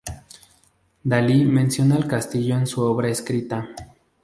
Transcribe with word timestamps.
Dalí 1.05 1.45
menciona 1.45 1.95
el 1.95 2.07
Castillo 2.07 2.57
en 2.57 2.65
su 2.65 2.81
obra 2.81 3.09
escrita. 3.09 3.69